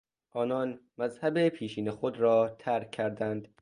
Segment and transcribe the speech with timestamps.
[0.31, 3.47] آنان مذهب پیشین خود را ترک کردند.